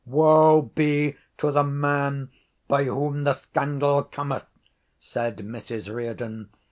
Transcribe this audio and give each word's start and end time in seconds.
—Woe 0.03 0.63
be 0.63 1.15
to 1.37 1.51
the 1.51 1.63
man 1.63 2.31
by 2.67 2.85
whom 2.85 3.23
the 3.23 3.33
scandal 3.33 4.01
cometh! 4.01 4.47
said 4.99 5.37
Mrs 5.37 5.93
Riordan. 5.95 6.49